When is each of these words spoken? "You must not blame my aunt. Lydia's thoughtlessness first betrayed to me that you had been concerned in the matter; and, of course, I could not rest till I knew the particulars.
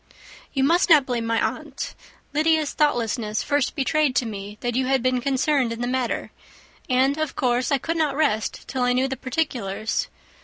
"You 0.51 0.63
must 0.63 0.89
not 0.89 1.05
blame 1.05 1.27
my 1.27 1.39
aunt. 1.39 1.93
Lydia's 2.33 2.73
thoughtlessness 2.73 3.43
first 3.43 3.75
betrayed 3.75 4.15
to 4.15 4.25
me 4.25 4.57
that 4.61 4.73
you 4.75 4.87
had 4.87 5.03
been 5.03 5.21
concerned 5.21 5.71
in 5.71 5.81
the 5.81 5.87
matter; 5.87 6.31
and, 6.89 7.19
of 7.19 7.35
course, 7.35 7.71
I 7.71 7.77
could 7.77 7.97
not 7.97 8.15
rest 8.15 8.67
till 8.67 8.81
I 8.81 8.93
knew 8.93 9.07
the 9.07 9.15
particulars. 9.15 10.07